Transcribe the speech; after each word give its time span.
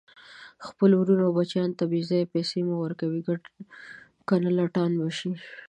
خپلو 0.67 0.93
ورونو 0.97 1.23
او 1.27 1.31
بچیانو 1.37 1.77
ته 1.79 1.83
بیځایه 1.93 2.31
پیسي 2.33 2.59
مه 2.67 2.75
ورکوئ، 2.79 3.21
کنه 4.27 4.49
لټان 4.57 4.91
به 4.99 5.09
شي 5.17 5.31